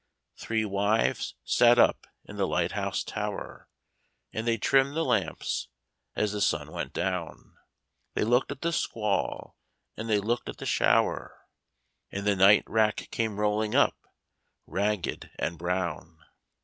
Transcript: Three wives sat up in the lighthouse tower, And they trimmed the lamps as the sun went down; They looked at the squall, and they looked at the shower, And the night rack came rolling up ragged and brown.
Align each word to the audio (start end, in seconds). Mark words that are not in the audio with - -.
Three 0.35 0.65
wives 0.65 1.35
sat 1.43 1.77
up 1.77 2.07
in 2.25 2.35
the 2.35 2.47
lighthouse 2.47 3.03
tower, 3.03 3.69
And 4.33 4.47
they 4.47 4.57
trimmed 4.57 4.95
the 4.97 5.05
lamps 5.05 5.67
as 6.15 6.31
the 6.31 6.41
sun 6.41 6.71
went 6.71 6.91
down; 6.91 7.55
They 8.15 8.23
looked 8.23 8.51
at 8.51 8.61
the 8.61 8.73
squall, 8.73 9.59
and 9.95 10.09
they 10.09 10.17
looked 10.19 10.49
at 10.49 10.57
the 10.57 10.65
shower, 10.65 11.45
And 12.11 12.25
the 12.25 12.35
night 12.35 12.63
rack 12.65 13.09
came 13.11 13.39
rolling 13.39 13.75
up 13.75 13.95
ragged 14.65 15.29
and 15.37 15.59
brown. 15.59 16.17